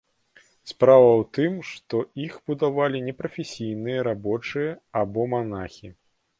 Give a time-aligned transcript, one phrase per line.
[0.69, 4.71] Справа ў тым, што іх будавалі непрафесійныя рабочыя
[5.05, 5.97] або манахі.